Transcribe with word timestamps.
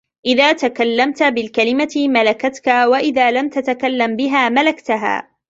إذا 0.25 0.53
تكلمت 0.53 1.23
بالكلمة 1.23 1.89
ملكتك 1.95 2.67
وإذا 2.67 3.31
لم 3.31 3.49
تتكلم 3.49 4.15
بها 4.15 4.49
ملكتها 4.49 5.29